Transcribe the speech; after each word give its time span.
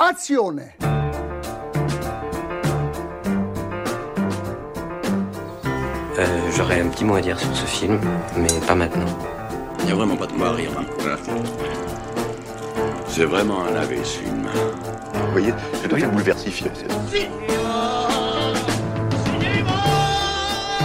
Azione 0.00 0.72
Euh, 6.18 6.50
J'aurais 6.56 6.80
un 6.80 6.88
petit 6.88 7.04
mot 7.04 7.14
à 7.14 7.20
dire 7.20 7.38
sur 7.38 7.54
ce 7.54 7.64
film, 7.66 7.98
mais 8.36 8.48
pas 8.66 8.74
maintenant. 8.74 9.06
Il 9.80 9.86
n'y 9.86 9.92
a 9.92 9.94
vraiment 9.94 10.16
pas 10.16 10.26
de 10.26 10.32
quoi 10.32 10.52
rire. 10.52 10.70
hein. 10.78 10.84
C'est 13.06 13.24
vraiment 13.24 13.64
un 13.66 13.72
lavé 13.72 13.98
ce 14.04 14.18
film. 14.20 14.46
Vous 15.14 15.32
voyez, 15.32 15.52
ça 15.80 15.88
doit 15.88 15.98
être 15.98 16.10
bouleversifié. 16.10 16.70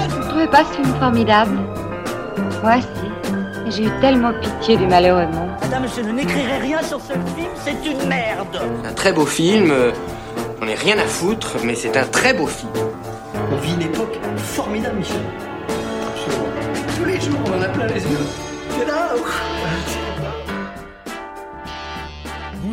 Vous 0.10 0.18
ne 0.18 0.30
trouvez 0.30 0.48
pas 0.48 0.64
ce 0.66 0.74
film 0.74 0.94
formidable? 1.00 1.58
Moi, 2.64 2.76
si. 2.82 2.88
J'ai 3.72 3.86
eu 3.86 3.92
tellement 4.00 4.32
pitié 4.42 4.78
du 4.78 4.86
malheureux 4.88 5.26
monde. 5.28 5.50
Madame, 5.66 5.88
je 5.98 6.02
n'écrirai 6.02 6.58
rien 6.60 6.84
sur 6.84 7.02
ce 7.02 7.14
film, 7.14 7.50
c'est 7.64 7.90
une 7.90 8.08
merde. 8.08 8.62
Un 8.86 8.94
très 8.94 9.12
beau 9.12 9.26
film, 9.26 9.72
euh, 9.72 9.92
on 10.62 10.66
n'est 10.66 10.76
rien 10.76 10.96
à 11.00 11.06
foutre, 11.08 11.56
mais 11.64 11.74
c'est 11.74 11.98
un 11.98 12.06
très 12.06 12.36
beau 12.36 12.46
film. 12.46 12.72
On 13.52 13.56
vit 13.56 13.74
une 13.74 13.82
époque 13.82 14.16
formidable, 14.38 14.98
Michel. 14.98 15.18
Absolument. 16.08 16.50
Tous 16.96 17.06
les 17.06 17.20
jours, 17.20 17.40
on 17.48 17.58
en 17.58 17.62
a 17.64 17.70
plein 17.70 17.88
les 17.88 18.04
yeux. 18.04 18.20
C'est 18.78 18.86
là. 18.86 19.16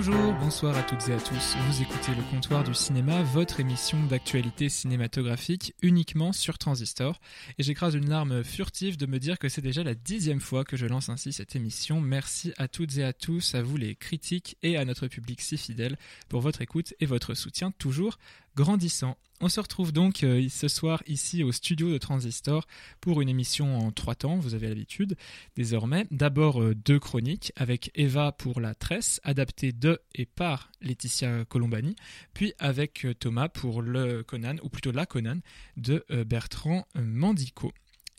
Bonjour, 0.04 0.34
bonsoir 0.40 0.76
à 0.76 0.82
toutes 0.82 1.08
et 1.10 1.12
à 1.12 1.20
tous. 1.20 1.56
Vous 1.68 1.80
écoutez 1.80 2.12
le 2.16 2.28
comptoir 2.28 2.64
du 2.64 2.74
cinéma, 2.74 3.22
votre 3.22 3.60
émission 3.60 4.02
d'actualité 4.02 4.68
cinématographique 4.68 5.76
uniquement 5.80 6.32
sur 6.32 6.58
Transistor. 6.58 7.20
Et 7.56 7.62
j'écrase 7.62 7.94
une 7.94 8.08
larme 8.08 8.42
furtive 8.42 8.96
de 8.96 9.06
me 9.06 9.20
dire 9.20 9.38
que 9.38 9.48
c'est 9.48 9.60
déjà 9.60 9.84
la 9.84 9.94
dixième 9.94 10.40
fois 10.40 10.64
que 10.64 10.76
je 10.76 10.86
lance 10.86 11.08
ainsi 11.08 11.32
cette 11.32 11.54
émission. 11.54 12.00
Merci 12.00 12.52
à 12.58 12.66
toutes 12.66 12.96
et 12.96 13.04
à 13.04 13.12
tous, 13.12 13.54
à 13.54 13.62
vous 13.62 13.76
les 13.76 13.94
critiques 13.94 14.56
et 14.64 14.76
à 14.76 14.84
notre 14.84 15.06
public 15.06 15.40
si 15.40 15.56
fidèle 15.56 15.96
pour 16.28 16.40
votre 16.40 16.62
écoute 16.62 16.94
et 16.98 17.06
votre 17.06 17.34
soutien 17.34 17.70
toujours 17.70 18.18
grandissant. 18.56 19.16
On 19.44 19.48
se 19.48 19.58
retrouve 19.58 19.90
donc 19.90 20.22
euh, 20.22 20.46
ce 20.48 20.68
soir 20.68 21.02
ici 21.08 21.42
au 21.42 21.50
studio 21.50 21.90
de 21.90 21.98
Transistor 21.98 22.64
pour 23.00 23.20
une 23.20 23.28
émission 23.28 23.76
en 23.76 23.90
trois 23.90 24.14
temps, 24.14 24.36
vous 24.36 24.54
avez 24.54 24.68
l'habitude 24.68 25.16
désormais. 25.56 26.06
D'abord 26.12 26.62
euh, 26.62 26.76
deux 26.76 27.00
chroniques 27.00 27.52
avec 27.56 27.90
Eva 27.96 28.30
pour 28.30 28.60
la 28.60 28.76
tresse, 28.76 29.20
adaptée 29.24 29.72
de 29.72 30.00
et 30.14 30.26
par 30.26 30.70
Laetitia 30.80 31.44
Colombani, 31.46 31.96
puis 32.34 32.54
avec 32.60 33.04
euh, 33.04 33.14
Thomas 33.14 33.48
pour 33.48 33.82
le 33.82 34.22
Conan, 34.22 34.54
ou 34.62 34.68
plutôt 34.68 34.92
la 34.92 35.06
Conan, 35.06 35.40
de 35.76 36.04
Bertrand 36.24 36.86
Mandico. 36.94 37.72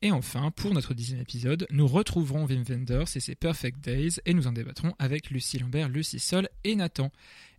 Et 0.03 0.11
enfin, 0.11 0.51
pour 0.51 0.73
notre 0.73 0.93
dixième 0.93 1.21
épisode, 1.21 1.65
nous 1.71 1.87
retrouverons 1.87 2.45
Wim 2.45 2.63
Wenders 2.63 3.15
et 3.15 3.21
ses 3.21 3.35
Perfect 3.35 3.79
Days 3.79 4.19
et 4.25 4.33
nous 4.33 4.47
en 4.47 4.51
débattrons 4.51 4.93
avec 4.99 5.29
Lucie 5.29 5.59
Lambert, 5.59 5.87
Lucie 5.87 6.19
Sol 6.19 6.49
et 6.65 6.75
Nathan. 6.75 7.09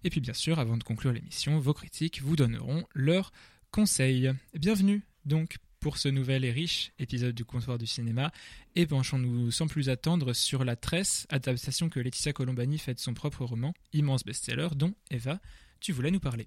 Et 0.05 0.11
puis 0.11 0.20
bien 0.20 0.34
sûr, 0.34 0.59
avant 0.59 0.77
de 0.77 0.84
conclure 0.84 1.14
l'émission, 1.14 1.59
vos 1.59 1.73
critiques 1.73 2.20
vous 2.20 2.36
donneront 2.36 2.84
leurs 2.92 3.33
conseils. 3.70 4.31
Bienvenue 4.53 5.01
donc 5.25 5.56
pour 5.81 5.97
ce 5.97 6.11
nouvel 6.11 6.45
et 6.45 6.53
riche 6.53 6.92
épisode 6.98 7.34
du 7.34 7.47
comptoir 7.47 7.78
du 7.78 7.86
cinéma 7.86 8.31
et 8.77 8.84
penchons-nous 8.84 9.51
sans 9.51 9.67
plus 9.67 9.89
attendre 9.89 10.34
sur 10.34 10.64
La 10.64 10.77
Tresse, 10.77 11.27
adaptation 11.31 11.89
que 11.89 11.98
Laetitia 11.98 12.34
Colombani 12.34 12.77
fait 12.77 12.92
de 12.92 13.01
son 13.01 13.14
propre 13.14 13.47
roman, 13.47 13.73
immense 13.95 14.23
best-seller 14.23 14.69
dont 14.77 14.92
Eva, 15.11 15.41
tu 15.81 15.92
voulais 15.92 16.11
nous 16.11 16.20
parler. 16.20 16.47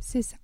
C'est 0.00 0.22
ça. 0.22 0.36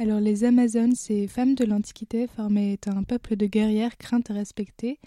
Alors 0.00 0.20
les 0.20 0.44
Amazones, 0.44 0.94
ces 0.94 1.26
femmes 1.26 1.56
de 1.56 1.64
l'Antiquité, 1.64 2.28
formaient 2.28 2.78
un 2.86 3.02
peuple 3.02 3.34
de 3.34 3.46
guerrières 3.46 3.98
craintes 3.98 4.30
et 4.30 4.32
respectées. 4.32 5.00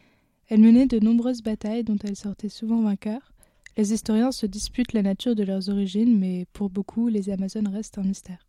Elles 0.50 0.60
menaient 0.60 0.86
de 0.86 1.00
nombreuses 1.00 1.42
batailles 1.42 1.86
dont 1.86 1.98
elles 2.04 2.18
sortaient 2.18 2.50
souvent 2.50 2.82
vainqueurs. 2.82 3.32
Les 3.78 3.94
historiens 3.94 4.34
se 4.34 4.46
disputent 4.46 4.92
la 4.92 5.02
nature 5.02 5.34
de 5.34 5.44
leurs 5.44 5.70
origines, 5.70 6.20
mais 6.20 6.46
pour 6.52 6.70
beaucoup, 6.70 7.08
les 7.08 7.30
Amazones 7.30 7.70
restent 7.70 8.00
un 8.00 8.04
mystère. 8.04 8.46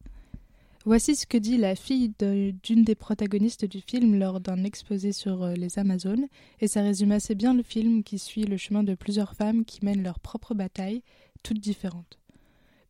Voici 0.85 1.15
ce 1.15 1.29
que 1.29 1.39
dit 1.39 1.59
la 1.59 1.77
fille 1.77 2.13
d'une 2.19 2.83
des 2.83 2.97
protagonistes 2.97 3.65
du 3.65 3.81
film 3.81 4.19
lors 4.19 4.41
d'un 4.41 4.65
exposé 4.65 5.13
sur 5.13 5.45
euh, 5.45 5.55
les 5.55 5.79
Amazones, 5.79 6.27
et 6.61 6.67
ça 6.67 6.83
résume 6.83 7.13
assez 7.13 7.37
bien 7.37 7.55
le 7.55 7.63
film 7.63 8.03
qui 8.03 8.19
suit 8.19 8.47
le 8.47 8.57
chemin 8.57 8.83
de 8.83 8.97
plusieurs 8.97 9.35
femmes 9.35 9.65
qui 9.65 9.85
mènent 9.85 10.03
leur 10.03 10.19
propre 10.19 10.55
bataille, 10.55 11.05
toutes 11.45 11.61
différentes. 11.61 12.19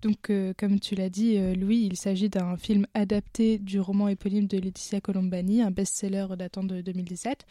Donc, 0.03 0.31
euh, 0.31 0.53
comme 0.59 0.81
tu 0.81 0.97
l'as 0.97 1.09
dit, 1.09 1.39
euh, 1.39 1.55
Louis, 1.55 1.89
il 1.89 1.97
s'agit 1.97 2.29
d'un 2.29 2.57
film 2.57 2.87
adapté 2.93 3.59
du 3.59 3.79
roman 3.79 4.09
éponyme 4.09 4.49
de 4.49 4.59
Laetitia 4.59 5.01
Colombani, 5.01 5.63
un 5.63 5.71
best-seller 5.71 6.27
datant 6.37 6.65
de 6.65 6.81
2017. 6.81 7.47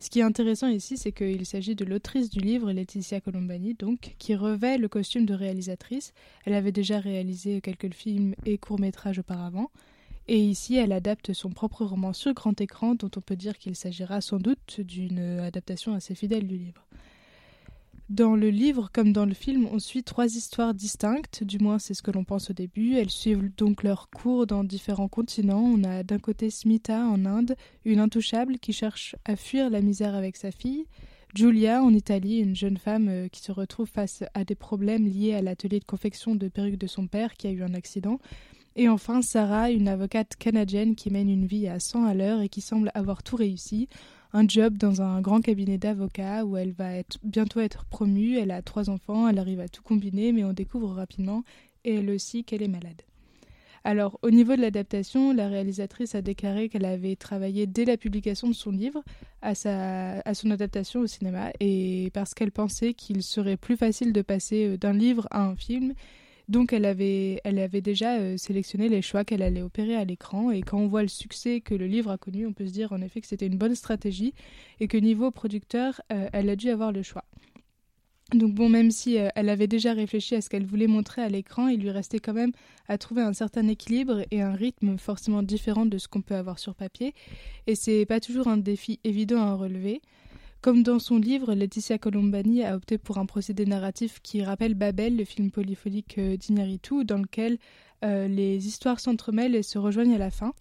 Ce 0.00 0.10
qui 0.10 0.18
est 0.18 0.24
intéressant 0.24 0.66
ici, 0.66 0.96
c'est 0.96 1.12
qu'il 1.12 1.46
s'agit 1.46 1.76
de 1.76 1.84
l'autrice 1.84 2.28
du 2.28 2.40
livre, 2.40 2.72
Laetitia 2.72 3.20
Colombani, 3.20 3.74
donc, 3.74 4.16
qui 4.18 4.34
revêt 4.34 4.78
le 4.78 4.88
costume 4.88 5.26
de 5.26 5.34
réalisatrice. 5.34 6.12
Elle 6.44 6.54
avait 6.54 6.72
déjà 6.72 6.98
réalisé 6.98 7.60
quelques 7.60 7.94
films 7.94 8.34
et 8.46 8.58
courts-métrages 8.58 9.20
auparavant. 9.20 9.70
Et 10.26 10.40
ici, 10.40 10.74
elle 10.74 10.90
adapte 10.90 11.32
son 11.32 11.50
propre 11.50 11.84
roman 11.84 12.12
sur 12.12 12.34
grand 12.34 12.60
écran, 12.60 12.96
dont 12.96 13.10
on 13.16 13.20
peut 13.20 13.36
dire 13.36 13.56
qu'il 13.58 13.76
s'agira 13.76 14.20
sans 14.20 14.38
doute 14.38 14.80
d'une 14.80 15.20
adaptation 15.38 15.94
assez 15.94 16.16
fidèle 16.16 16.48
du 16.48 16.56
livre. 16.56 16.84
Dans 18.12 18.36
le 18.36 18.50
livre 18.50 18.90
comme 18.92 19.14
dans 19.14 19.24
le 19.24 19.32
film, 19.32 19.66
on 19.72 19.78
suit 19.78 20.04
trois 20.04 20.26
histoires 20.26 20.74
distinctes, 20.74 21.44
du 21.44 21.58
moins 21.58 21.78
c'est 21.78 21.94
ce 21.94 22.02
que 22.02 22.10
l'on 22.10 22.24
pense 22.24 22.50
au 22.50 22.52
début. 22.52 22.94
Elles 22.96 23.08
suivent 23.08 23.50
donc 23.56 23.82
leur 23.82 24.10
cours 24.10 24.46
dans 24.46 24.64
différents 24.64 25.08
continents. 25.08 25.62
On 25.62 25.82
a 25.82 26.02
d'un 26.02 26.18
côté 26.18 26.50
Smita 26.50 27.06
en 27.06 27.24
Inde, 27.24 27.56
une 27.86 28.00
intouchable 28.00 28.58
qui 28.58 28.74
cherche 28.74 29.16
à 29.24 29.34
fuir 29.34 29.70
la 29.70 29.80
misère 29.80 30.14
avec 30.14 30.36
sa 30.36 30.50
fille. 30.50 30.84
Giulia 31.34 31.82
en 31.82 31.94
Italie, 31.94 32.40
une 32.40 32.54
jeune 32.54 32.76
femme 32.76 33.08
euh, 33.08 33.28
qui 33.28 33.40
se 33.40 33.50
retrouve 33.50 33.88
face 33.88 34.24
à 34.34 34.44
des 34.44 34.56
problèmes 34.56 35.06
liés 35.06 35.32
à 35.32 35.40
l'atelier 35.40 35.80
de 35.80 35.86
confection 35.86 36.34
de 36.34 36.48
perruques 36.48 36.76
de 36.76 36.86
son 36.86 37.06
père 37.06 37.32
qui 37.32 37.46
a 37.46 37.50
eu 37.50 37.62
un 37.62 37.72
accident. 37.72 38.18
Et 38.76 38.88
enfin 38.88 39.22
Sarah, 39.22 39.70
une 39.70 39.88
avocate 39.88 40.36
canadienne 40.36 40.94
qui 40.94 41.10
mène 41.10 41.28
une 41.28 41.46
vie 41.46 41.68
à 41.68 41.78
100 41.78 42.04
à 42.04 42.14
l'heure 42.14 42.40
et 42.40 42.48
qui 42.48 42.60
semble 42.60 42.90
avoir 42.94 43.22
tout 43.22 43.36
réussi 43.36 43.88
un 44.32 44.48
job 44.48 44.78
dans 44.78 45.02
un 45.02 45.20
grand 45.20 45.40
cabinet 45.40 45.78
d'avocats 45.78 46.44
où 46.44 46.56
elle 46.56 46.72
va 46.72 47.02
bientôt 47.22 47.60
être 47.60 47.84
promue. 47.84 48.38
Elle 48.38 48.50
a 48.50 48.62
trois 48.62 48.90
enfants, 48.90 49.28
elle 49.28 49.38
arrive 49.38 49.60
à 49.60 49.68
tout 49.68 49.82
combiner, 49.82 50.32
mais 50.32 50.44
on 50.44 50.52
découvre 50.52 50.88
rapidement, 50.90 51.44
et 51.84 51.96
elle 51.96 52.10
aussi, 52.10 52.44
qu'elle 52.44 52.62
est 52.62 52.68
malade. 52.68 53.02
Alors, 53.84 54.18
au 54.22 54.30
niveau 54.30 54.54
de 54.54 54.60
l'adaptation, 54.60 55.32
la 55.32 55.48
réalisatrice 55.48 56.14
a 56.14 56.22
déclaré 56.22 56.68
qu'elle 56.68 56.84
avait 56.84 57.16
travaillé 57.16 57.66
dès 57.66 57.84
la 57.84 57.96
publication 57.96 58.46
de 58.46 58.52
son 58.54 58.70
livre 58.70 59.02
à, 59.42 59.56
sa, 59.56 60.20
à 60.20 60.34
son 60.34 60.50
adaptation 60.52 61.00
au 61.00 61.06
cinéma, 61.08 61.50
et 61.58 62.10
parce 62.14 62.32
qu'elle 62.32 62.52
pensait 62.52 62.94
qu'il 62.94 63.22
serait 63.22 63.56
plus 63.56 63.76
facile 63.76 64.12
de 64.12 64.22
passer 64.22 64.66
euh, 64.66 64.78
d'un 64.78 64.92
livre 64.92 65.26
à 65.30 65.44
un 65.44 65.56
film, 65.56 65.94
donc 66.48 66.72
elle 66.72 66.84
avait, 66.84 67.40
déjà 67.80 68.16
euh, 68.16 68.36
sélectionné 68.36 68.88
les 68.88 69.02
choix 69.02 69.24
qu'elle 69.24 69.42
allait 69.42 69.62
opérer 69.62 69.96
à 69.96 70.04
l'écran 70.04 70.50
et 70.50 70.60
quand 70.62 70.78
on 70.78 70.88
voit 70.88 71.02
le 71.02 71.08
succès 71.08 71.60
que 71.60 71.74
le 71.74 71.86
livre 71.86 72.10
a 72.10 72.18
connu, 72.18 72.46
on 72.46 72.52
peut 72.52 72.66
se 72.66 72.72
dire 72.72 72.92
en 72.92 73.00
effet 73.00 73.20
que 73.20 73.26
c'était 73.26 73.46
une 73.46 73.58
bonne 73.58 73.74
stratégie 73.74 74.34
et 74.80 74.88
que 74.88 74.96
niveau 74.96 75.30
producteur, 75.30 76.00
euh, 76.12 76.28
elle 76.32 76.50
a 76.50 76.56
dû 76.56 76.70
avoir 76.70 76.92
le 76.92 77.02
choix. 77.02 77.24
Donc 78.34 78.54
bon, 78.54 78.68
même 78.68 78.90
si 78.90 79.18
euh, 79.18 79.28
elle 79.34 79.50
avait 79.50 79.66
déjà 79.66 79.92
réfléchi 79.92 80.34
à 80.34 80.40
ce 80.40 80.48
qu'elle 80.48 80.64
voulait 80.64 80.86
montrer 80.86 81.22
à 81.22 81.28
l'écran, 81.28 81.68
il 81.68 81.80
lui 81.80 81.90
restait 81.90 82.18
quand 82.18 82.32
même 82.32 82.52
à 82.88 82.96
trouver 82.96 83.22
un 83.22 83.34
certain 83.34 83.68
équilibre 83.68 84.24
et 84.30 84.40
un 84.40 84.54
rythme 84.54 84.96
forcément 84.96 85.42
différent 85.42 85.84
de 85.84 85.98
ce 85.98 86.08
qu'on 86.08 86.22
peut 86.22 86.34
avoir 86.34 86.58
sur 86.58 86.74
papier. 86.74 87.14
Et 87.66 87.74
c'est 87.74 88.06
pas 88.06 88.20
toujours 88.20 88.48
un 88.48 88.56
défi 88.56 89.00
évident 89.04 89.42
à 89.42 89.54
relever. 89.54 90.00
Comme 90.62 90.84
dans 90.84 91.00
son 91.00 91.18
livre, 91.18 91.54
Laetitia 91.54 91.98
Colombani 91.98 92.62
a 92.62 92.76
opté 92.76 92.96
pour 92.96 93.18
un 93.18 93.26
procédé 93.26 93.66
narratif 93.66 94.20
qui 94.22 94.44
rappelle 94.44 94.74
Babel, 94.74 95.16
le 95.16 95.24
film 95.24 95.50
polyphonique 95.50 96.18
euh, 96.18 96.36
d'Iñárritu, 96.36 97.04
dans 97.04 97.18
lequel 97.18 97.58
euh, 98.04 98.28
les 98.28 98.68
histoires 98.68 99.00
s'entremêlent 99.00 99.56
et 99.56 99.64
se 99.64 99.76
rejoignent 99.76 100.14
à 100.14 100.18
la 100.18 100.30
fin. 100.30 100.54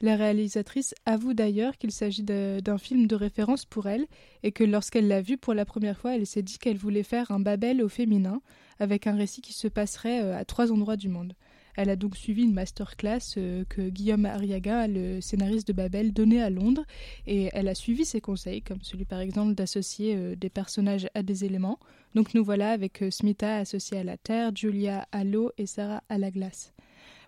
La 0.00 0.16
réalisatrice 0.16 0.96
avoue 1.06 1.32
d'ailleurs 1.32 1.78
qu'il 1.78 1.92
s'agit 1.92 2.24
d'un 2.24 2.78
film 2.78 3.06
de 3.06 3.14
référence 3.14 3.64
pour 3.64 3.86
elle 3.86 4.06
et 4.42 4.50
que 4.50 4.64
lorsqu'elle 4.64 5.06
l'a 5.06 5.22
vu 5.22 5.38
pour 5.38 5.54
la 5.54 5.64
première 5.64 5.96
fois, 5.96 6.16
elle 6.16 6.26
s'est 6.26 6.42
dit 6.42 6.58
qu'elle 6.58 6.76
voulait 6.76 7.04
faire 7.04 7.30
un 7.30 7.38
Babel 7.38 7.80
au 7.82 7.88
féminin 7.88 8.42
avec 8.80 9.06
un 9.06 9.14
récit 9.14 9.42
qui 9.42 9.52
se 9.52 9.68
passerait 9.68 10.24
euh, 10.24 10.36
à 10.36 10.44
trois 10.44 10.72
endroits 10.72 10.96
du 10.96 11.08
monde. 11.08 11.34
Elle 11.76 11.90
a 11.90 11.96
donc 11.96 12.16
suivi 12.16 12.42
une 12.42 12.54
masterclass 12.54 13.34
euh, 13.36 13.64
que 13.68 13.88
Guillaume 13.88 14.24
Arriaga, 14.24 14.88
le 14.88 15.20
scénariste 15.20 15.68
de 15.68 15.72
Babel, 15.74 16.12
donnait 16.12 16.40
à 16.40 16.50
Londres 16.50 16.84
et 17.26 17.50
elle 17.52 17.68
a 17.68 17.74
suivi 17.74 18.04
ses 18.04 18.20
conseils, 18.20 18.62
comme 18.62 18.82
celui 18.82 19.04
par 19.04 19.20
exemple 19.20 19.54
d'associer 19.54 20.16
euh, 20.16 20.34
des 20.36 20.48
personnages 20.48 21.08
à 21.14 21.22
des 21.22 21.44
éléments. 21.44 21.78
Donc 22.14 22.34
nous 22.34 22.42
voilà 22.42 22.70
avec 22.70 23.02
euh, 23.02 23.10
Smita 23.10 23.58
associée 23.58 23.98
à 23.98 24.04
la 24.04 24.16
terre, 24.16 24.56
Julia 24.56 25.06
à 25.12 25.22
l'eau 25.22 25.52
et 25.58 25.66
Sarah 25.66 26.02
à 26.08 26.16
la 26.16 26.30
glace. 26.30 26.72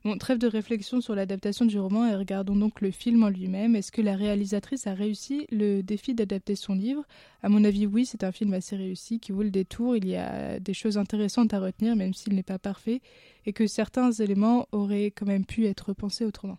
Bon, 0.05 0.17
trêve 0.17 0.39
de 0.39 0.47
réflexion 0.47 1.01
sur 1.01 1.17
l'adaptation 1.17 1.65
du 1.65 1.79
roman 1.79 2.07
et 2.07 2.15
regardons 2.15 2.55
donc 2.55 2.81
le 2.81 2.93
film 2.93 3.25
en 3.25 3.29
lui-même. 3.29 3.75
Est-ce 3.75 3.91
que 3.91 4.01
la 4.01 4.15
réalisatrice 4.15 4.87
a 4.87 4.95
réussi 4.95 5.47
le 5.51 5.83
défi 5.83 6.15
d'adapter 6.15 6.55
son 6.55 6.75
livre? 6.75 7.05
À 7.43 7.49
mon 7.49 7.65
avis, 7.65 7.85
oui, 7.85 8.07
c'est 8.07 8.23
un 8.23 8.31
film 8.31 8.55
assez 8.55 8.77
réussi 8.77 9.19
qui 9.19 9.33
vaut 9.33 9.43
le 9.43 9.51
détour. 9.51 9.97
Il 9.97 10.07
y 10.07 10.15
a 10.15 10.61
des 10.61 10.75
choses 10.75 10.99
intéressantes 10.99 11.53
à 11.53 11.59
retenir, 11.59 11.97
même 11.97 12.15
s'il 12.15 12.35
n'est 12.35 12.45
pas 12.45 12.61
parfait, 12.61 13.01
et 13.45 13.53
que 13.53 13.67
certains 13.67 14.13
éléments 14.13 14.69
auraient 14.71 15.11
quand 15.11 15.27
même 15.27 15.45
pu 15.45 15.67
être 15.67 15.93
pensés 15.93 16.25
autrement. 16.25 16.59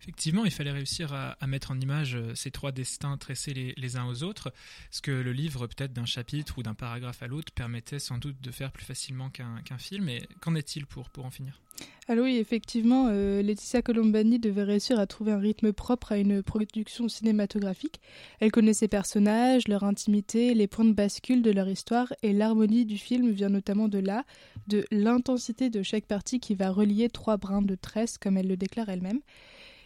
Effectivement, 0.00 0.44
il 0.44 0.50
fallait 0.50 0.70
réussir 0.70 1.12
à, 1.12 1.46
mettre 1.46 1.70
en 1.70 1.80
image 1.80 2.14
euh, 2.14 2.34
ces 2.34 2.50
trois 2.50 2.72
destins 2.72 3.16
tressés 3.18 3.74
les, 3.76 3.96
uns 3.96 4.06
aux 4.06 4.22
autres, 4.22 4.52
ce 4.90 5.02
que 5.02 5.10
le 5.10 5.32
livre, 5.32 5.66
peut-être 5.66 5.92
d'un 5.92 6.06
chapitre 6.06 6.58
ou 6.58 6.62
d'un 6.62 6.74
paragraphe 6.74 7.22
à 7.22 7.26
l'autre, 7.26 7.52
permettait 7.52 7.98
sans 7.98 8.18
doute 8.18 8.40
de 8.40 8.50
faire 8.50 8.72
plus 8.72 8.84
facilement 8.84 9.28
qu'un 9.28 9.60
qu'un 9.62 9.78
film. 9.78 10.08
Et 10.08 10.26
qu'en 10.40 10.54
est-il 10.54 10.86
pour, 10.86 11.10
pour 11.10 11.26
en 11.26 11.30
finir? 11.30 11.60
Alors 12.08 12.24
oui, 12.24 12.38
effectivement, 12.38 13.08
euh, 13.10 13.42
Laetitia 13.42 13.82
Colombani 13.82 14.38
devait 14.38 14.64
réussir 14.64 14.98
à 14.98 15.06
trouver 15.06 15.32
un 15.32 15.38
rythme 15.38 15.72
propre 15.72 16.12
à 16.12 16.18
une 16.18 16.42
production 16.42 17.08
cinématographique. 17.08 18.00
Elle 18.40 18.50
connaît 18.50 18.74
ses 18.74 18.88
personnages, 18.88 19.68
leur 19.68 19.84
intimité, 19.84 20.54
les 20.54 20.66
points 20.66 20.84
de 20.84 20.92
bascule 20.92 21.42
de 21.42 21.50
leur 21.50 21.68
histoire 21.68 22.12
et 22.22 22.32
l'harmonie 22.32 22.84
du 22.84 22.98
film 22.98 23.30
vient 23.30 23.48
notamment 23.48 23.86
de 23.86 23.98
là, 23.98 24.24
de 24.66 24.84
l'intensité 24.90 25.70
de 25.70 25.82
chaque 25.82 26.06
partie 26.06 26.40
qui 26.40 26.54
va 26.54 26.70
relier 26.70 27.08
trois 27.10 27.36
brins 27.36 27.62
de 27.62 27.76
tresse, 27.76 28.18
comme 28.18 28.36
elle 28.36 28.48
le 28.48 28.56
déclare 28.56 28.88
elle-même. 28.88 29.20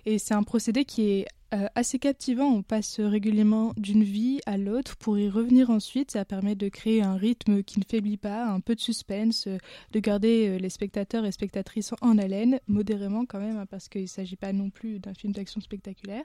Et 0.06 0.18
c'est 0.18 0.34
un 0.34 0.42
procédé 0.42 0.84
qui 0.84 1.10
est 1.10 1.26
euh, 1.54 1.66
assez 1.74 1.98
captivant. 1.98 2.46
On 2.46 2.62
passe 2.62 2.98
régulièrement 2.98 3.74
d'une 3.76 4.02
vie 4.02 4.40
à 4.44 4.58
l'autre 4.58 4.96
pour 4.96 5.18
y 5.18 5.28
revenir 5.28 5.70
ensuite. 5.70 6.10
Ça 6.10 6.24
permet 6.24 6.56
de 6.56 6.68
créer 6.68 7.00
un 7.02 7.16
rythme 7.16 7.62
qui 7.62 7.78
ne 7.78 7.84
faiblit 7.88 8.16
pas, 8.16 8.46
un 8.46 8.60
peu 8.60 8.74
de 8.74 8.80
suspense, 8.80 9.46
euh, 9.46 9.58
de 9.92 10.00
garder 10.00 10.48
euh, 10.48 10.58
les 10.58 10.68
spectateurs 10.68 11.24
et 11.24 11.32
spectatrices 11.32 11.92
en 12.00 12.18
haleine, 12.18 12.58
modérément 12.66 13.24
quand 13.24 13.38
même, 13.38 13.56
hein, 13.56 13.66
parce 13.66 13.88
qu'il 13.88 14.02
ne 14.02 14.06
s'agit 14.06 14.36
pas 14.36 14.52
non 14.52 14.70
plus 14.70 14.98
d'un 14.98 15.14
film 15.14 15.32
d'action 15.32 15.60
spectaculaire. 15.60 16.24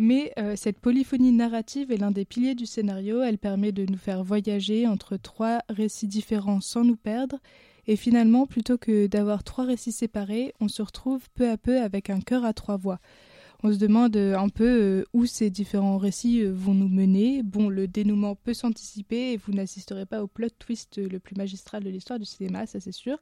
Mais 0.00 0.32
cette 0.54 0.78
polyphonie 0.78 1.32
narrative 1.32 1.90
est 1.90 1.96
l'un 1.96 2.12
des 2.12 2.24
piliers 2.24 2.54
du 2.54 2.66
scénario. 2.66 3.20
Elle 3.20 3.36
permet 3.36 3.72
de 3.72 3.84
nous 3.84 3.98
faire 3.98 4.22
voyager 4.22 4.86
entre 4.86 5.16
trois 5.16 5.58
récits 5.68 6.06
différents 6.06 6.60
sans 6.60 6.84
nous 6.84 6.94
perdre. 6.94 7.40
Et 7.88 7.96
finalement, 7.96 8.46
plutôt 8.46 8.78
que 8.78 9.08
d'avoir 9.08 9.42
trois 9.42 9.64
récits 9.64 9.90
séparés, 9.90 10.54
on 10.60 10.68
se 10.68 10.82
retrouve 10.82 11.28
peu 11.34 11.50
à 11.50 11.56
peu 11.56 11.80
avec 11.80 12.10
un 12.10 12.20
cœur 12.20 12.44
à 12.44 12.52
trois 12.52 12.76
voix 12.76 13.00
on 13.62 13.72
se 13.72 13.78
demande 13.78 14.16
euh, 14.16 14.38
un 14.38 14.48
peu 14.48 14.64
euh, 14.64 15.04
où 15.12 15.26
ces 15.26 15.50
différents 15.50 15.98
récits 15.98 16.42
euh, 16.42 16.52
vont 16.52 16.74
nous 16.74 16.88
mener. 16.88 17.42
Bon, 17.42 17.68
le 17.68 17.88
dénouement 17.88 18.36
peut 18.36 18.54
s'anticiper 18.54 19.32
et 19.32 19.36
vous 19.36 19.52
n'assisterez 19.52 20.06
pas 20.06 20.22
au 20.22 20.28
plot 20.28 20.50
twist 20.58 20.98
le 20.98 21.18
plus 21.18 21.34
magistral 21.34 21.82
de 21.82 21.90
l'histoire 21.90 22.18
du 22.18 22.24
cinéma, 22.24 22.66
ça 22.66 22.78
c'est 22.78 22.92
sûr. 22.92 23.18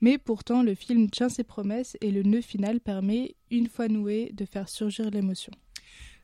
Mais 0.00 0.18
pourtant, 0.18 0.62
le 0.62 0.74
film 0.74 1.08
tient 1.10 1.28
ses 1.28 1.44
promesses 1.44 1.96
et 2.00 2.10
le 2.10 2.22
nœud 2.22 2.42
final 2.42 2.80
permet, 2.80 3.34
une 3.50 3.68
fois 3.68 3.88
noué, 3.88 4.30
de 4.34 4.44
faire 4.44 4.68
surgir 4.68 5.10
l'émotion. 5.10 5.52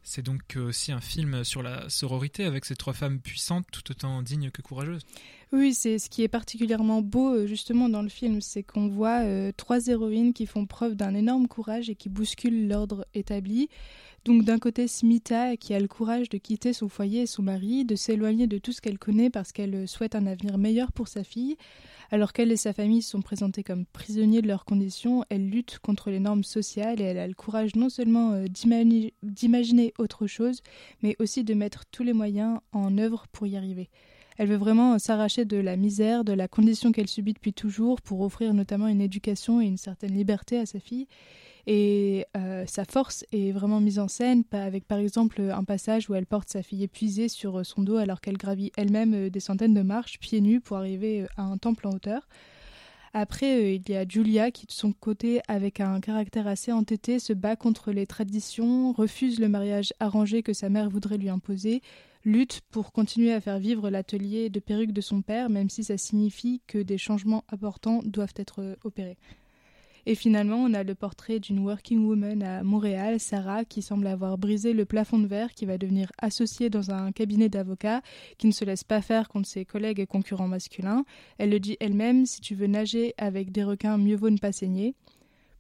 C'est 0.07 0.23
donc 0.23 0.57
aussi 0.57 0.93
un 0.93 1.01
film 1.01 1.45
sur 1.45 1.63
la 1.63 1.89
sororité 1.89 2.45
avec 2.45 2.67
ces 2.67 2.77
trois 2.77 2.93
femmes 2.93 3.21
puissantes 3.21 3.65
tout 3.73 3.91
autant 3.91 4.21
dignes 4.21 4.51
que 4.51 4.61
courageuses. 4.61 5.03
Oui, 5.51 5.73
c'est 5.73 5.99
ce 5.99 6.11
qui 6.11 6.23
est 6.23 6.29
particulièrement 6.29 7.01
beau 7.01 7.33
euh, 7.33 7.47
justement 7.47 7.89
dans 7.89 8.03
le 8.03 8.09
film, 8.09 8.41
c'est 8.41 8.63
qu'on 8.63 8.89
voit 8.89 9.21
euh, 9.23 9.51
trois 9.57 9.87
héroïnes 9.87 10.33
qui 10.33 10.47
font 10.47 10.67
preuve 10.67 10.95
d'un 10.95 11.15
énorme 11.15 11.49
courage 11.49 11.89
et 11.89 11.95
qui 11.95 12.09
bousculent 12.09 12.69
l'ordre 12.69 13.07
établi. 13.15 13.69
Donc 14.25 14.45
d'un 14.45 14.59
côté 14.59 14.89
Smita 14.89 15.57
qui 15.57 15.75
a 15.75 15.81
le 15.81 15.89
courage 15.89 16.29
de 16.29 16.39
quitter 16.39 16.73
son 16.73 16.89
foyer 16.89 17.23
et 17.23 17.27
son 17.27 17.43
mari, 17.43 17.85
de 17.85 17.95
s'éloigner 17.95 18.47
de 18.47 18.59
tout 18.59 18.73
ce 18.73 18.81
qu'elle 18.81 18.99
connaît 18.99 19.31
parce 19.31 19.53
qu'elle 19.53 19.75
euh, 19.75 19.87
souhaite 19.87 20.15
un 20.15 20.27
avenir 20.27 20.59
meilleur 20.59 20.93
pour 20.93 21.09
sa 21.09 21.25
fille. 21.25 21.57
Alors 22.15 22.33
qu'elle 22.33 22.53
et 22.53 22.57
sa 22.57 22.73
famille 22.73 23.03
sont 23.03 23.23
présentés 23.23 23.65
comme 23.65 23.87
prisonniers 23.87 24.41
de 24.41 24.47
leurs 24.47 24.65
conditions, 24.65 25.25
elle 25.31 25.51
lutte 25.51 25.81
contre 25.81 26.11
les 26.11 26.21
normes 26.21 26.45
sociales 26.45 27.01
et 27.01 27.05
elle 27.05 27.19
a 27.19 27.27
le 27.27 27.35
courage 27.35 27.75
non 27.75 27.89
seulement 27.89 28.41
d'imaginer 29.25 29.93
autre 29.99 30.29
chose, 30.29 30.63
mais 31.03 31.17
aussi 31.19 31.43
de 31.43 31.55
mettre 31.55 31.87
tous 31.91 32.05
les 32.05 32.13
moyens 32.13 32.61
en 32.71 32.99
œuvre 32.99 33.27
pour 33.33 33.49
y 33.49 33.57
arriver. 33.57 33.91
Elle 34.39 34.47
veut 34.47 34.55
vraiment 34.55 34.97
s'arracher 35.01 35.45
de 35.45 35.57
la 35.57 35.77
misère, 35.77 36.23
de 36.23 36.33
la 36.33 36.47
condition 36.47 36.93
qu'elle 36.93 37.09
subit 37.09 37.33
depuis 37.33 37.53
toujours 37.53 38.01
pour 38.01 38.21
offrir 38.21 38.55
notamment 38.55 38.87
une 38.87 39.01
éducation 39.01 39.61
et 39.61 39.67
une 39.67 39.77
certaine 39.77 40.15
liberté 40.15 40.57
à 40.57 40.67
sa 40.67 40.79
fille. 40.79 41.09
Et 41.67 42.27
euh, 42.37 42.65
sa 42.67 42.85
force 42.85 43.25
est 43.33 43.53
vraiment 43.53 43.81
mise 43.81 43.99
en 43.99 44.09
scène, 44.09 44.45
avec 44.53 44.87
par 44.87 44.99
exemple 44.99 45.41
un 45.41 45.65
passage 45.65 46.11
où 46.11 46.15
elle 46.15 46.27
porte 46.27 46.51
sa 46.51 46.63
fille 46.63 46.83
épuisée 46.83 47.29
sur 47.29 47.65
son 47.65 47.83
dos 47.83 47.97
alors 47.97 48.21
qu'elle 48.21 48.37
gravit 48.37 48.71
elle-même 48.77 49.15
euh, 49.15 49.31
des 49.31 49.41
centaines 49.41 49.75
de 49.75 49.83
marches 49.83 50.19
pieds 50.19 50.43
nus 50.43 50.61
pour 50.61 50.77
arriver 50.77 51.23
euh, 51.23 51.27
à 51.37 51.43
un 51.43 51.57
temple 51.57 51.87
en 51.87 51.93
hauteur. 51.93 52.29
Après, 53.17 53.77
il 53.77 53.89
y 53.89 53.95
a 53.95 54.05
Julia 54.07 54.51
qui, 54.51 54.67
de 54.67 54.73
son 54.73 54.93
côté, 54.93 55.41
avec 55.47 55.79
un 55.79 56.01
caractère 56.01 56.49
assez 56.49 56.73
entêté, 56.73 57.21
se 57.21 57.33
bat 57.33 57.55
contre 57.55 57.93
les 57.93 58.09
traditions, 58.09 58.93
refuse 58.93 59.39
le 59.39 59.49
mariage 59.49 59.93
arrangé 60.01 60.43
que 60.43 60.53
sa 60.53 60.69
mère 60.69 60.91
voudrait 60.91 61.17
lui 61.17 61.29
imposer, 61.29 61.81
lutte 62.25 62.63
pour 62.73 62.91
continuer 62.91 63.33
à 63.33 63.41
faire 63.41 63.61
vivre 63.61 63.89
l'atelier 63.89 64.51
de 64.51 64.59
perruques 64.59 64.93
de 64.93 65.01
son 65.01 65.23
père, 65.23 65.49
même 65.49 65.71
si 65.71 65.85
ça 65.85 65.97
signifie 65.97 66.61
que 66.67 66.79
des 66.79 66.99
changements 66.99 67.45
importants 67.53 68.01
doivent 68.05 68.35
être 68.37 68.61
euh, 68.61 68.75
opérés. 68.83 69.17
Et 70.07 70.15
finalement, 70.15 70.57
on 70.57 70.75
a 70.75 70.83
le 70.83 70.95
portrait 70.95 71.41
d'une 71.41 71.61
working 71.61 72.05
woman 72.05 72.43
à 72.43 72.63
Montréal, 72.63 73.21
Sarah, 73.21 73.65
qui 73.65 73.83
semble 73.83 74.07
avoir 74.07 74.37
brisé 74.37 74.73
le 74.73 74.85
plafond 74.85 75.19
de 75.19 75.27
verre, 75.27 75.55
qui 75.55 75.65
va 75.65 75.79
devenir 75.79 76.13
associée 76.19 76.71
dans 76.71 76.91
un 76.91 77.13
cabinet 77.13 77.49
d'avocats, 77.49 78.03
qui 78.37 78.47
ne 78.47 78.53
se 78.53 78.65
laisse 78.65 78.85
pas 78.85 79.01
faire 79.01 79.29
contre 79.29 79.49
ses 79.49 79.65
collègues 79.65 80.01
et 80.01 80.07
concurrents 80.07 80.49
masculins. 80.49 81.05
Elle 81.39 81.51
le 81.51 81.61
dit 81.61 81.77
elle-même, 81.81 82.27
si 82.27 82.41
tu 82.41 82.55
veux 82.55 82.67
nager 82.67 83.15
avec 83.17 83.51
des 83.51 83.65
requins, 83.65 83.97
mieux 83.97 84.17
vaut 84.17 84.31
ne 84.31 84.39
pas 84.39 84.53
saigner. 84.53 84.95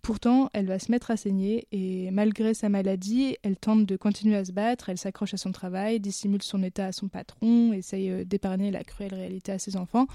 Pourtant, 0.05 0.51
elle 0.53 0.67
va 0.67 0.79
se 0.79 0.91
mettre 0.91 1.11
à 1.11 1.17
saigner 1.17 1.67
et 1.73 2.11
malgré 2.11 2.53
sa 2.53 2.69
maladie, 2.69 3.39
elle 3.43 3.57
tente 3.57 3.87
de 3.87 3.97
continuer 3.97 4.37
à 4.37 4.45
se 4.45 4.53
battre, 4.53 4.91
elle 4.91 4.99
s'accroche 4.99 5.33
à 5.33 5.39
son 5.39 5.51
travail, 5.51 5.99
dissimule 5.99 6.43
son 6.43 6.63
état 6.63 6.85
à 6.85 6.93
son 6.93 7.09
patron, 7.09 7.73
essaye 7.73 8.11
euh, 8.11 8.23
d'épargner 8.23 8.71
la 8.71 8.85
cruelle 8.85 9.15
réalité 9.15 9.51
à 9.51 9.59
ses 9.59 9.79
enfants. 9.79 10.07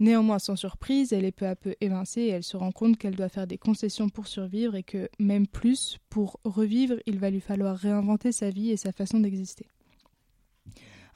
Néanmoins, 0.00 0.40
sans 0.40 0.56
surprise, 0.56 1.12
elle 1.12 1.24
est 1.24 1.30
peu 1.30 1.46
à 1.46 1.54
peu 1.54 1.76
évincée 1.80 2.22
et 2.22 2.28
elle 2.30 2.42
se 2.42 2.56
rend 2.56 2.72
compte 2.72 2.98
qu'elle 2.98 3.14
doit 3.14 3.28
faire 3.28 3.46
des 3.46 3.58
concessions 3.58 4.08
pour 4.08 4.26
survivre 4.26 4.74
et 4.74 4.82
que, 4.82 5.08
même 5.20 5.46
plus, 5.46 5.98
pour 6.10 6.40
revivre, 6.42 6.96
il 7.06 7.20
va 7.20 7.30
lui 7.30 7.40
falloir 7.40 7.76
réinventer 7.76 8.32
sa 8.32 8.50
vie 8.50 8.72
et 8.72 8.76
sa 8.76 8.90
façon 8.90 9.20
d'exister. 9.20 9.68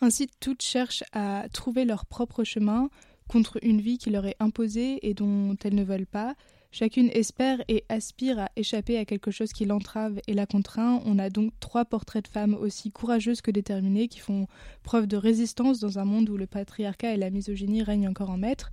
Ainsi, 0.00 0.28
toutes 0.38 0.62
cherchent 0.62 1.02
à 1.10 1.46
trouver 1.52 1.84
leur 1.84 2.06
propre 2.06 2.44
chemin 2.44 2.88
contre 3.26 3.58
une 3.62 3.80
vie 3.80 3.98
qui 3.98 4.10
leur 4.10 4.26
est 4.26 4.36
imposée 4.38 5.08
et 5.08 5.12
dont 5.12 5.56
elles 5.64 5.74
ne 5.74 5.82
veulent 5.82 6.06
pas, 6.06 6.36
Chacune 6.74 7.10
espère 7.12 7.62
et 7.69 7.84
aspire 7.90 8.38
à 8.38 8.48
échapper 8.56 8.96
à 8.96 9.04
quelque 9.04 9.30
chose 9.30 9.52
qui 9.52 9.66
l'entrave 9.66 10.20
et 10.26 10.32
la 10.32 10.46
contraint. 10.46 11.02
On 11.04 11.19
a 11.19 11.28
donc 11.28 11.52
trois 11.60 11.84
portraits 11.84 12.24
de 12.24 12.30
femmes 12.30 12.54
aussi 12.54 12.90
courageuses 12.90 13.42
que 13.42 13.50
déterminées 13.50 14.08
qui 14.08 14.20
font 14.20 14.46
preuve 14.82 15.06
de 15.06 15.19
résistance 15.19 15.80
dans 15.80 15.98
un 15.98 16.06
monde 16.06 16.30
où 16.30 16.38
le 16.38 16.46
patriarcat 16.46 17.12
et 17.12 17.19
la 17.19 17.28
misogynie 17.28 17.82
règnent 17.82 18.08
encore 18.08 18.30
en 18.30 18.38
maître. 18.38 18.72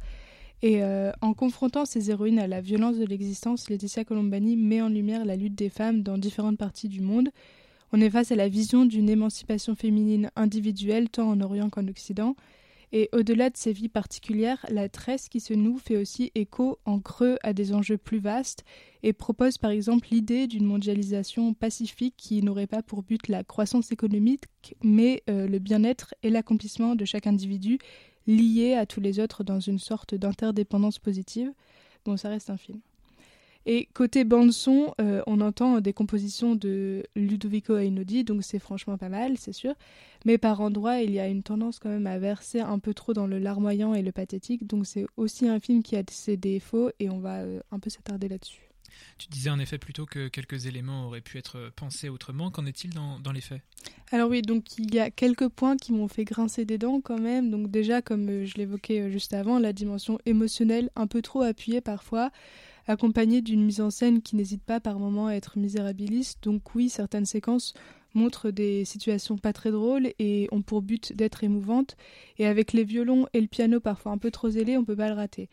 Et 0.62 0.82
euh, 0.82 1.12
en 1.20 1.34
confrontant 1.34 1.84
ces 1.84 2.10
héroïnes 2.10 2.40
à 2.40 2.48
la 2.48 2.62
violence 2.62 2.98
de 2.98 3.06
l'existence, 3.06 3.70
Laetitia 3.70 4.06
Colombani 4.06 4.56
met 4.56 4.82
en 4.82 4.88
lumière 4.88 5.26
la 5.26 5.36
lutte 5.36 5.56
des 5.56 5.70
femmes 5.70 6.02
dans 6.02 6.18
différentes 6.18 6.58
parties 6.58 6.88
du 6.88 7.02
monde. 7.02 7.28
On 7.92 8.00
est 8.00 8.10
face 8.10 8.32
à 8.32 8.36
la 8.36 8.48
vision 8.48 8.86
d'une 8.86 9.10
émancipation 9.10 9.76
féminine 9.76 10.32
individuelle 10.38 11.10
tant 11.10 11.30
en 11.30 11.42
Orient 11.42 11.70
qu'en 11.70 11.86
Occident, 11.90 12.38
et 12.92 13.10
au-delà 13.14 13.50
de 13.50 13.58
ces 13.58 13.72
vies 13.72 13.90
particulières, 13.90 14.66
la 14.70 14.90
tresse 14.90 15.30
qui 15.30 15.40
se 15.40 15.54
noue 15.54 15.78
fait 15.78 15.98
aussi 15.98 16.32
écho 16.36 16.80
en 16.86 17.00
creux 17.00 17.38
à 17.44 17.54
des 17.54 17.74
enjeux 17.74 17.98
plus 17.98 18.20
vastes 18.20 18.64
et 19.04 19.14
propose 19.14 19.58
par 19.58 19.72
exemple 19.72 20.08
l'idée 20.12 20.48
d'une 20.48 20.66
mondialisation 20.66 21.54
pacifique 21.54 22.16
qui 22.18 22.42
n'aurait 22.42 22.68
pas 22.68 22.82
pour 22.82 23.04
but 23.04 23.28
la 23.28 23.44
croissance 23.44 23.92
économique, 23.92 24.46
mais 24.84 25.24
euh, 25.30 25.48
le 25.48 25.60
bien-être 25.60 26.16
et 26.24 26.30
l'accomplissement 26.30 26.96
de 26.96 27.06
chaque 27.06 27.28
individu 27.28 27.78
lié 28.28 28.74
à 28.74 28.86
tous 28.86 29.02
les 29.02 29.20
autres 29.20 29.44
dans 29.44 29.60
une 29.60 29.80
sorte 29.80 30.16
d'interdépendance 30.16 31.00
positive. 31.00 31.52
Bon, 32.06 32.18
ça 32.18 32.30
reste 32.30 32.50
un 32.50 32.58
film. 32.58 32.80
Et 33.72 33.88
côté 33.94 34.24
bande 34.24 34.52
son, 34.52 34.96
euh, 35.00 35.22
on 35.28 35.42
entend 35.42 35.80
des 35.80 35.94
compositions 35.94 36.56
de 36.56 37.04
Ludovico 37.16 37.78
Einaudi, 37.78 38.24
donc 38.24 38.44
c'est 38.44 38.58
franchement 38.58 38.98
pas 38.98 39.10
mal, 39.10 39.38
c'est 39.38 39.54
sûr. 39.54 39.76
Mais 40.26 40.40
par 40.40 40.60
endroits, 40.62 41.02
il 41.02 41.12
y 41.12 41.20
a 41.20 41.28
une 41.28 41.44
tendance 41.44 41.78
quand 41.78 41.90
même 41.90 42.08
à 42.08 42.18
verser 42.18 42.62
un 42.62 42.80
peu 42.80 42.96
trop 42.96 43.14
dans 43.14 43.28
le 43.28 43.38
larmoyant 43.38 43.94
et 43.94 44.02
le 44.02 44.12
pathétique, 44.12 44.66
donc 44.66 44.88
c'est 44.88 45.06
aussi 45.18 45.48
un 45.48 45.60
film 45.60 45.84
qui 45.84 45.96
a 45.96 46.02
ses 46.10 46.36
défauts 46.36 46.90
et 47.00 47.12
on 47.12 47.20
va 47.20 47.42
euh, 47.42 47.60
un 47.70 47.78
peu 47.78 47.92
s'attarder 47.92 48.28
là-dessus. 48.28 48.72
Tu 49.20 49.28
disais 49.28 49.52
en 49.52 49.60
effet 49.60 49.78
plutôt 49.78 50.08
que 50.08 50.30
quelques 50.30 50.66
éléments 50.66 51.06
auraient 51.06 51.22
pu 51.22 51.38
être 51.38 51.72
pensés 51.76 52.10
autrement. 52.10 52.50
Qu'en 52.50 52.66
est-il 52.66 52.90
dans, 52.90 53.20
dans, 53.20 53.32
les 53.32 53.40
faits? 53.40 53.62
Alors 54.12 54.32
oui, 54.32 54.42
donc 54.42 54.80
il 54.80 54.96
y 54.96 55.00
a 55.00 55.12
quelques 55.12 55.48
points 55.48 55.78
qui 55.78 55.94
m'ont 55.94 56.08
fait 56.08 56.26
grincer 56.26 56.66
des 56.66 56.80
dents 56.80 57.02
quand 57.02 57.20
même. 57.20 57.52
Donc 57.52 57.70
déjà, 57.70 58.02
comme 58.02 58.28
euh, 58.30 58.46
je 58.48 58.56
l'évoquais 58.56 59.12
juste 59.12 59.36
avant, 59.36 59.60
la 59.60 59.74
dimension 59.74 60.18
émotionnelle 60.26 60.90
un 60.96 61.06
peu 61.06 61.22
trop 61.22 61.44
appuyée 61.44 61.82
parfois 61.82 62.32
accompagné 62.90 63.42
d'une 63.42 63.64
mise 63.64 63.82
en 63.82 63.92
scène 63.92 64.22
qui 64.22 64.36
n'hésite 64.36 64.64
pas 64.64 64.80
par 64.80 65.00
moments 65.00 65.28
à 65.28 65.34
être 65.34 65.58
misérabiliste. 65.58 66.44
Donc 66.44 66.74
oui, 66.74 66.90
certaines 66.90 67.26
séquences 67.26 67.76
montrent 68.16 68.50
des 68.50 68.84
situations 68.84 69.38
pas 69.38 69.54
très 69.54 69.70
drôles 69.70 70.10
et 70.18 70.48
ont 70.52 70.64
pour 70.64 70.82
but 70.82 71.14
d'être 71.16 71.44
émouvantes. 71.44 71.96
Et 72.40 72.48
avec 72.48 72.74
les 72.74 72.84
violons 72.84 73.28
et 73.34 73.42
le 73.42 73.48
piano 73.48 73.80
parfois 73.80 74.12
un 74.12 74.18
peu 74.18 74.32
trop 74.32 74.50
zélés, 74.50 74.76
on 74.76 74.84
peut 74.84 74.96
pas 74.96 75.10
le 75.10 75.14
rater. 75.14 75.50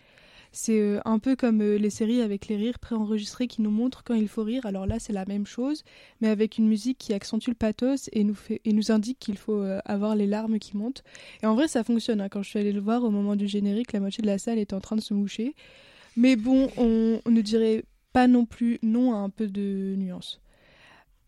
C'est 0.53 0.81
euh, 0.81 1.01
un 1.05 1.19
peu 1.19 1.37
comme 1.37 1.61
euh, 1.61 1.77
les 1.77 1.91
séries 1.91 2.23
avec 2.23 2.49
les 2.49 2.57
rires 2.57 2.79
préenregistrés 2.79 3.47
qui 3.47 3.61
nous 3.61 3.71
montrent 3.71 4.03
quand 4.03 4.15
il 4.15 4.29
faut 4.29 4.43
rire. 4.43 4.65
Alors 4.65 4.87
là, 4.87 4.99
c'est 4.99 5.13
la 5.13 5.27
même 5.27 5.45
chose, 5.45 5.85
mais 6.23 6.29
avec 6.29 6.57
une 6.57 6.67
musique 6.67 6.97
qui 6.97 7.13
accentue 7.13 7.51
le 7.51 7.55
pathos 7.57 8.09
et 8.13 8.25
nous, 8.25 8.35
fait, 8.35 8.63
et 8.65 8.73
nous 8.73 8.91
indique 8.91 9.19
qu'il 9.19 9.37
faut 9.37 9.61
euh, 9.61 9.81
avoir 9.85 10.17
les 10.17 10.27
larmes 10.27 10.59
qui 10.59 10.79
montent. 10.79 11.05
Et 11.43 11.47
en 11.47 11.55
vrai, 11.55 11.69
ça 11.69 11.85
fonctionne. 11.85 12.23
Hein. 12.23 12.31
Quand 12.31 12.43
je 12.43 12.49
suis 12.49 12.59
allée 12.59 12.73
le 12.73 12.81
voir 12.81 13.05
au 13.05 13.11
moment 13.11 13.37
du 13.37 13.47
générique, 13.47 13.93
la 13.93 14.01
moitié 14.01 14.23
de 14.23 14.29
la 14.29 14.39
salle 14.39 14.59
était 14.59 14.73
en 14.73 14.81
train 14.81 14.97
de 14.97 15.03
se 15.03 15.13
moucher. 15.13 15.55
Mais 16.17 16.37
bon, 16.37 16.69
on, 16.77 17.21
ne 17.31 17.41
dirait 17.43 17.85
pas 18.13 18.27
non 18.27 18.47
plus 18.47 18.79
non 18.83 19.15
à 19.15 19.19
un 19.19 19.31
peu 19.31 19.47
de 19.47 19.95
nuance. 19.97 20.41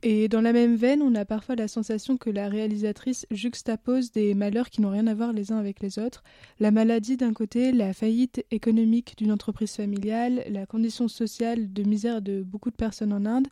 Et 0.02 0.28
dans 0.28 0.40
la 0.40 0.52
même 0.52 0.76
veine, 0.76 1.02
on 1.02 1.14
a 1.16 1.24
parfois 1.24 1.56
la 1.56 1.66
sensation 1.66 2.16
que 2.16 2.30
la 2.30 2.48
réalisatrice 2.48 3.26
juxtapose 3.32 4.12
des 4.12 4.32
malheurs 4.34 4.70
qui 4.70 4.80
n'ont 4.80 4.92
rien 4.92 5.08
à 5.08 5.14
voir 5.14 5.32
les 5.32 5.50
uns 5.50 5.58
avec 5.58 5.80
les 5.80 5.98
autres. 5.98 6.22
La 6.60 6.70
maladie 6.70 7.16
d'un 7.16 7.32
côté, 7.32 7.72
la 7.72 7.92
faillite 7.92 8.44
économique 8.52 9.16
d'une 9.18 9.32
entreprise 9.32 9.74
familiale, 9.74 10.44
la 10.48 10.66
condition 10.66 11.08
sociale 11.08 11.72
de 11.72 11.82
misère 11.82 12.22
de 12.22 12.42
beaucoup 12.42 12.70
de 12.70 12.76
personnes 12.76 13.12
en 13.12 13.26
Inde. 13.26 13.48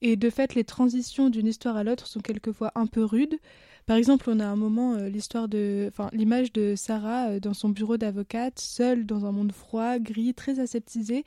Et 0.00 0.16
de 0.16 0.30
fait, 0.30 0.54
les 0.54 0.64
transitions 0.64 1.28
d'une 1.28 1.48
histoire 1.48 1.76
à 1.76 1.84
l'autre 1.84 2.06
sont 2.06 2.20
quelquefois 2.20 2.70
un 2.76 2.86
peu 2.86 3.04
rudes. 3.04 3.38
Par 3.86 3.96
exemple, 3.96 4.30
on 4.30 4.40
a 4.40 4.46
un 4.46 4.56
moment 4.56 4.94
euh, 4.94 5.08
l'histoire 5.08 5.48
de, 5.48 5.90
l'image 6.12 6.52
de 6.52 6.74
Sarah 6.76 7.30
euh, 7.30 7.40
dans 7.40 7.54
son 7.54 7.70
bureau 7.70 7.96
d'avocate, 7.96 8.58
seule 8.58 9.06
dans 9.06 9.26
un 9.26 9.32
monde 9.32 9.52
froid, 9.52 9.98
gris, 9.98 10.34
très 10.34 10.60
aseptisé, 10.60 11.24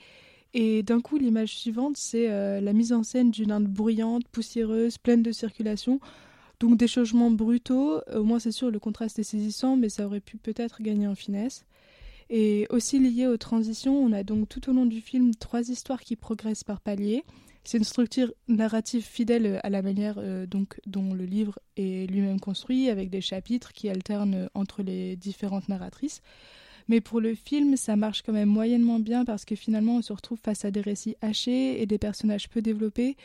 et 0.53 0.83
d'un 0.83 1.01
coup, 1.01 1.17
l'image 1.17 1.55
suivante, 1.57 1.98
c'est 1.98 2.29
euh, 2.29 2.62
la 2.62 2.74
mise 2.74 2.93
en 2.93 3.03
scène 3.03 3.31
d'une 3.31 3.51
Inde 3.51 3.67
bruyante, 3.67 4.27
poussiéreuse, 4.27 4.98
pleine 4.98 5.24
de 5.24 5.31
circulation. 5.31 6.00
Donc 6.60 6.77
des 6.77 6.88
changements 6.88 7.31
brutaux. 7.31 8.01
Au 8.13 8.24
moins, 8.24 8.39
c'est 8.39 8.51
sûr, 8.51 8.69
le 8.69 8.79
contraste 8.79 9.19
est 9.19 9.24
saisissant, 9.24 9.75
mais 9.75 9.89
ça 9.89 10.05
aurait 10.05 10.19
pu 10.19 10.38
peut-être 10.38 10.81
gagner 10.81 11.07
en 11.07 11.15
finesse. 11.15 11.65
Et 12.35 12.65
aussi 12.71 12.97
lié 12.97 13.27
aux 13.27 13.37
transitions, 13.37 13.95
on 13.95 14.11
a 14.11 14.23
donc 14.23 14.49
tout 14.49 14.67
au 14.67 14.73
long 14.73 14.87
du 14.87 15.01
film 15.01 15.35
trois 15.35 15.69
histoires 15.69 16.01
qui 16.01 16.15
progressent 16.15 16.63
par 16.63 16.81
paliers. 16.81 17.23
C'est 17.63 17.77
une 17.77 17.83
structure 17.83 18.33
narrative 18.47 19.03
fidèle 19.03 19.59
à 19.61 19.69
la 19.69 19.83
manière 19.83 20.15
euh, 20.17 20.47
donc, 20.47 20.81
dont 20.87 21.13
le 21.13 21.25
livre 21.25 21.59
est 21.77 22.09
lui-même 22.09 22.39
construit, 22.39 22.89
avec 22.89 23.11
des 23.11 23.21
chapitres 23.21 23.71
qui 23.71 23.87
alternent 23.87 24.49
entre 24.55 24.81
les 24.81 25.15
différentes 25.15 25.69
narratrices. 25.69 26.23
Mais 26.87 27.01
pour 27.01 27.21
le 27.21 27.35
film, 27.35 27.77
ça 27.77 27.95
marche 27.95 28.21
quand 28.21 28.33
même 28.33 28.49
moyennement 28.49 28.99
bien 28.99 29.25
parce 29.25 29.45
que 29.45 29.55
finalement, 29.55 29.97
on 29.97 30.01
se 30.01 30.13
retrouve 30.13 30.39
face 30.43 30.65
à 30.65 30.71
des 30.71 30.81
récits 30.81 31.15
hachés 31.21 31.81
et 31.81 31.85
des 31.85 31.97
personnages 31.97 32.49
peu 32.49 32.61
développés. 32.61 33.15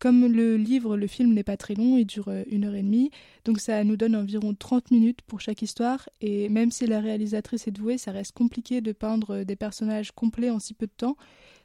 Comme 0.00 0.26
le 0.26 0.56
livre, 0.56 0.96
le 0.96 1.06
film 1.06 1.32
n'est 1.32 1.44
pas 1.44 1.56
très 1.56 1.74
long, 1.74 1.96
il 1.96 2.04
dure 2.04 2.28
euh, 2.28 2.42
une 2.50 2.64
heure 2.64 2.74
et 2.74 2.82
demie, 2.82 3.10
donc 3.44 3.60
ça 3.60 3.84
nous 3.84 3.96
donne 3.96 4.16
environ 4.16 4.54
30 4.54 4.90
minutes 4.90 5.22
pour 5.22 5.40
chaque 5.40 5.62
histoire. 5.62 6.08
Et 6.20 6.48
même 6.48 6.70
si 6.70 6.86
la 6.86 7.00
réalisatrice 7.00 7.68
est 7.68 7.70
douée, 7.70 7.98
ça 7.98 8.10
reste 8.10 8.32
compliqué 8.32 8.80
de 8.80 8.92
peindre 8.92 9.36
euh, 9.36 9.44
des 9.44 9.56
personnages 9.56 10.12
complets 10.12 10.50
en 10.50 10.58
si 10.58 10.74
peu 10.74 10.86
de 10.86 10.92
temps, 10.96 11.16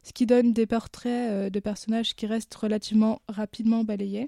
ce 0.03 0.13
qui 0.13 0.25
donne 0.25 0.53
des 0.53 0.65
portraits 0.65 1.29
euh, 1.29 1.49
de 1.49 1.59
personnages 1.59 2.15
qui 2.15 2.27
restent 2.27 2.55
relativement 2.55 3.21
rapidement 3.27 3.83
balayés. 3.83 4.27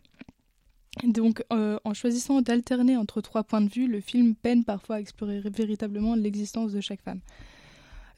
Donc, 1.03 1.43
euh, 1.53 1.79
en 1.85 1.93
choisissant 1.93 2.41
d'alterner 2.41 2.97
entre 2.97 3.21
trois 3.21 3.43
points 3.43 3.61
de 3.61 3.69
vue, 3.69 3.87
le 3.87 4.01
film 4.01 4.35
peine 4.35 4.65
parfois 4.65 4.97
à 4.97 4.99
explorer 4.99 5.39
véritablement 5.39 6.15
l'existence 6.15 6.73
de 6.73 6.81
chaque 6.81 7.01
femme. 7.01 7.21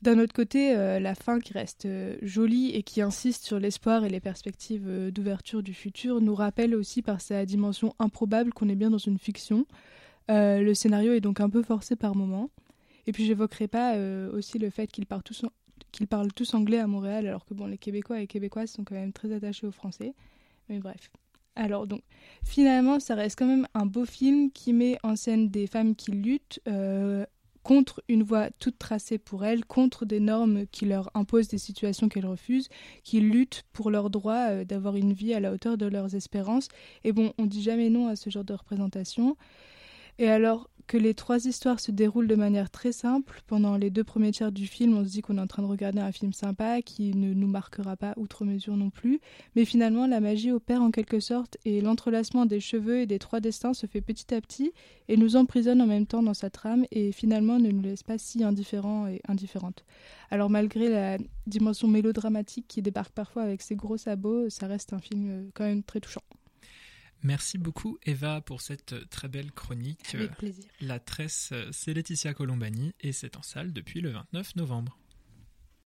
D'un 0.01 0.19
autre 0.19 0.33
côté, 0.33 0.75
euh, 0.75 0.99
la 0.99 1.15
fin 1.15 1.39
qui 1.39 1.53
reste 1.53 1.85
euh, 1.85 2.17
jolie 2.21 2.71
et 2.71 2.83
qui 2.83 3.01
insiste 3.01 3.45
sur 3.45 3.59
l'espoir 3.59 4.03
et 4.03 4.09
les 4.09 4.19
perspectives 4.19 5.11
d'ouverture 5.11 5.63
du 5.63 5.73
futur 5.73 6.19
nous 6.19 6.35
rappelle 6.35 6.75
aussi 6.75 7.01
par 7.01 7.21
sa 7.21 7.45
dimension 7.45 7.93
improbable 7.99 8.51
qu'on 8.51 8.67
est 8.67 8.75
bien 8.75 8.89
dans 8.89 8.97
une 8.97 9.19
fiction. 9.19 9.65
le 10.27 10.73
scénario 10.73 11.13
est 11.13 11.21
donc 11.21 11.39
un 11.39 11.49
peu 11.49 11.61
forcé 11.61 11.95
par 11.95 12.15
moments. 12.15 12.49
Et 13.05 13.11
puis 13.11 13.25
j'évoquerai 13.25 13.67
pas 13.67 13.97
aussi 14.33 14.57
le 14.57 14.69
fait 14.69 14.87
qu'ils 14.87 15.05
parlent, 15.05 16.33
tous, 16.33 16.53
anglais 16.53 16.79
à 16.79 16.87
Montréal, 16.87 17.27
alors 17.27 17.45
que 17.45 17.53
bon, 17.53 17.67
les 17.67 17.77
Québécois 17.77 18.19
et 18.19 18.27
Québécoises 18.27 18.71
sont 18.71 18.83
quand 18.83 18.95
même 18.95 19.13
très 19.13 19.31
attachés 19.31 19.67
au 19.67 19.71
français. 19.71 20.15
Mais 20.69 20.79
bref. 20.79 21.11
Alors 21.55 21.85
donc, 21.87 22.01
finalement, 22.43 22.99
ça 22.99 23.15
reste 23.15 23.37
quand 23.37 23.45
même 23.45 23.67
un 23.73 23.85
beau 23.85 24.05
film 24.05 24.51
qui 24.51 24.73
met 24.73 24.97
en 25.03 25.15
scène 25.15 25.49
des 25.49 25.67
femmes 25.67 25.95
qui 25.95 26.11
luttent 26.11 26.59
euh, 26.67 27.25
contre 27.61 28.03
une 28.09 28.23
voie 28.23 28.49
toute 28.59 28.77
tracée 28.77 29.17
pour 29.17 29.45
elles, 29.45 29.65
contre 29.65 30.05
des 30.05 30.19
normes 30.19 30.65
qui 30.67 30.85
leur 30.85 31.09
imposent 31.13 31.47
des 31.47 31.57
situations 31.57 32.09
qu'elles 32.09 32.25
refusent, 32.25 32.69
qui 33.03 33.21
luttent 33.21 33.63
pour 33.71 33.89
leur 33.89 34.09
droit 34.09 34.49
euh, 34.49 34.65
d'avoir 34.65 34.95
une 34.95 35.13
vie 35.13 35.33
à 35.33 35.39
la 35.39 35.51
hauteur 35.51 35.77
de 35.77 35.85
leurs 35.85 36.15
espérances. 36.15 36.67
Et 37.03 37.11
bon, 37.11 37.33
on 37.37 37.45
dit 37.45 37.63
jamais 37.63 37.89
non 37.89 38.07
à 38.07 38.15
ce 38.15 38.29
genre 38.29 38.43
de 38.43 38.53
représentation. 38.53 39.37
Et 40.19 40.29
alors, 40.29 40.69
que 40.87 40.97
les 40.97 41.13
trois 41.13 41.45
histoires 41.45 41.79
se 41.79 41.91
déroulent 41.91 42.27
de 42.27 42.35
manière 42.35 42.69
très 42.69 42.91
simple. 42.91 43.41
Pendant 43.47 43.77
les 43.77 43.89
deux 43.89 44.03
premiers 44.03 44.31
tiers 44.31 44.51
du 44.51 44.67
film, 44.67 44.97
on 44.97 45.03
se 45.03 45.09
dit 45.09 45.21
qu'on 45.21 45.37
est 45.37 45.41
en 45.41 45.47
train 45.47 45.63
de 45.63 45.67
regarder 45.67 45.99
un 45.99 46.11
film 46.11 46.33
sympa 46.33 46.81
qui 46.81 47.15
ne 47.15 47.33
nous 47.33 47.47
marquera 47.47 47.95
pas 47.95 48.13
outre 48.17 48.45
mesure 48.45 48.77
non 48.77 48.89
plus. 48.89 49.19
Mais 49.55 49.65
finalement, 49.65 50.07
la 50.07 50.19
magie 50.19 50.51
opère 50.51 50.81
en 50.81 50.91
quelque 50.91 51.19
sorte 51.19 51.57
et 51.65 51.81
l'entrelacement 51.81 52.45
des 52.45 52.59
cheveux 52.59 52.99
et 52.99 53.05
des 53.05 53.19
trois 53.19 53.39
destins 53.39 53.73
se 53.73 53.87
fait 53.87 54.01
petit 54.01 54.33
à 54.33 54.41
petit 54.41 54.71
et 55.07 55.17
nous 55.17 55.35
emprisonne 55.35 55.81
en 55.81 55.87
même 55.87 56.05
temps 56.05 56.23
dans 56.23 56.33
sa 56.33 56.49
trame 56.49 56.85
et 56.91 57.11
finalement 57.11 57.59
ne 57.59 57.71
nous 57.71 57.81
laisse 57.81 58.03
pas 58.03 58.17
si 58.17 58.43
indifférents 58.43 59.07
et 59.07 59.21
indifférentes. 59.27 59.85
Alors 60.29 60.49
malgré 60.49 60.89
la 60.89 61.17
dimension 61.47 61.87
mélodramatique 61.87 62.65
qui 62.67 62.81
débarque 62.81 63.13
parfois 63.13 63.43
avec 63.43 63.61
ses 63.61 63.75
gros 63.75 63.97
sabots, 63.97 64.49
ça 64.49 64.67
reste 64.67 64.93
un 64.93 64.99
film 64.99 65.29
euh, 65.29 65.49
quand 65.53 65.65
même 65.65 65.83
très 65.83 65.99
touchant. 65.99 66.23
Merci 67.23 67.57
beaucoup 67.57 67.97
Eva 68.03 68.41
pour 68.41 68.61
cette 68.61 69.09
très 69.09 69.27
belle 69.27 69.51
chronique. 69.51 70.13
Avec 70.13 70.35
plaisir. 70.35 70.65
La 70.81 70.99
tresse, 70.99 71.53
c'est 71.71 71.93
Laetitia 71.93 72.33
Colombani 72.33 72.93
et 72.99 73.13
c'est 73.13 73.37
en 73.37 73.41
salle 73.41 73.73
depuis 73.73 74.01
le 74.01 74.11
29 74.11 74.55
novembre. 74.57 74.97